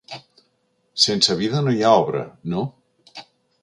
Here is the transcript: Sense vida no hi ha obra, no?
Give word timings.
Sense 1.03 1.37
vida 1.43 1.63
no 1.69 1.77
hi 1.77 1.85
ha 1.91 1.95
obra, 2.01 2.27
no? 2.55 2.69